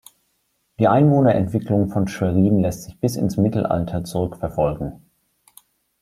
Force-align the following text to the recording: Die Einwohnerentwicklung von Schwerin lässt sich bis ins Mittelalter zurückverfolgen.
Die 0.79 0.87
Einwohnerentwicklung 0.87 1.89
von 1.91 2.07
Schwerin 2.07 2.59
lässt 2.59 2.81
sich 2.85 2.97
bis 2.99 3.17
ins 3.17 3.37
Mittelalter 3.37 4.03
zurückverfolgen. 4.03 5.03